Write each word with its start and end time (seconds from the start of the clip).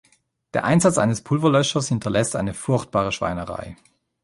Der 0.55 0.63
Einsatz 0.63 0.97
eines 0.97 1.21
Pulverlöschers 1.21 1.89
hinterlässt 1.89 2.35
eine 2.35 2.55
furchtbare 2.55 3.11
Schweinerei. 3.11 3.75